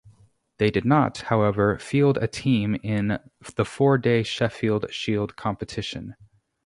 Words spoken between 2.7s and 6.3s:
in the four-day Sheffield Shield competition.